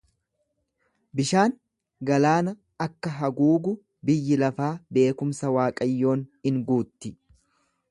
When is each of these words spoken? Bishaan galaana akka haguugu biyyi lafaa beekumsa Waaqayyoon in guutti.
Bishaan 1.19 1.51
galaana 2.09 2.53
akka 2.87 3.13
haguugu 3.19 3.75
biyyi 4.11 4.39
lafaa 4.47 4.73
beekumsa 4.99 5.55
Waaqayyoon 5.59 6.27
in 6.53 6.61
guutti. 6.73 7.17